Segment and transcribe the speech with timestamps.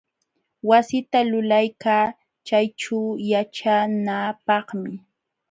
[0.69, 2.05] Wasita lulaykaa
[2.47, 4.91] chayćhuu yaćhanaapaqmi.